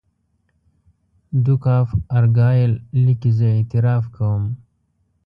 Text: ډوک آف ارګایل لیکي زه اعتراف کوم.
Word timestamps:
ډوک 1.43 1.63
آف 1.79 1.89
ارګایل 2.17 2.73
لیکي 3.03 3.31
زه 3.37 3.47
اعتراف 3.57 4.03
کوم. 4.15 4.43